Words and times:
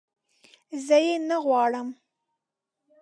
زه 0.85 0.97
یې 1.05 1.15
نه 1.29 1.37
غواړم 1.45 1.87